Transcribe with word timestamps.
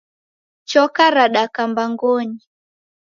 Choka 0.69 1.05
radaka 1.15 1.61
mbaghonyi 1.71 2.39